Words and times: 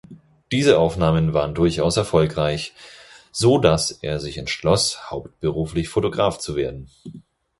Diese 0.51 0.79
Aufnahmen 0.79 1.35
waren 1.35 1.53
durchaus 1.53 1.95
erfolgreich, 1.95 2.73
so 3.31 3.59
dass 3.59 3.91
er 3.91 4.19
sich 4.19 4.39
entschloss, 4.39 5.11
hauptberuflich 5.11 5.89
Fotograf 5.89 6.39
zu 6.39 6.55
werden. 6.55 6.89